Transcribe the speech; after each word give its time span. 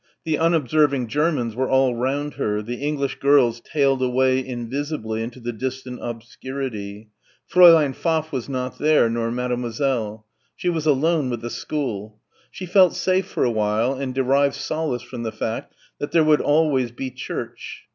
The 0.23 0.39
unobserving 0.39 1.09
Germans 1.09 1.55
were 1.55 1.69
all 1.69 1.93
round 1.93 2.33
her, 2.33 2.63
the 2.63 2.77
English 2.77 3.19
girls 3.19 3.59
tailed 3.61 4.01
away 4.01 4.43
invisibly 4.43 5.21
into 5.21 5.39
the 5.39 5.53
distant 5.53 5.99
obscurity. 6.01 7.09
Fräulein 7.47 7.93
Pfaff 7.93 8.31
was 8.31 8.49
not 8.49 8.79
there, 8.79 9.11
nor 9.11 9.29
Mademoiselle. 9.29 10.25
She 10.55 10.69
was 10.69 10.87
alone 10.87 11.29
with 11.29 11.41
the 11.41 11.51
school. 11.51 12.19
She 12.49 12.65
felt 12.65 12.95
safe 12.95 13.27
for 13.27 13.43
a 13.43 13.51
while 13.51 13.93
and 13.93 14.11
derived 14.15 14.55
solace 14.55 15.03
from 15.03 15.21
the 15.21 15.29
reflection 15.29 15.69
that 15.99 16.11
there 16.13 16.23
would 16.23 16.41
always 16.41 16.89
be 16.91 17.11
church. 17.11 17.83